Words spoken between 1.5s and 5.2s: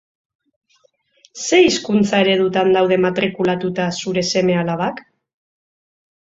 hizkuntza eredutan daude matrikulatuta zure seme-alabak?